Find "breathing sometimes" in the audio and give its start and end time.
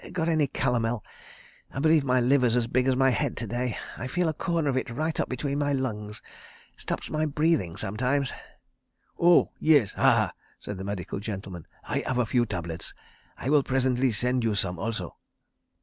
7.27-8.33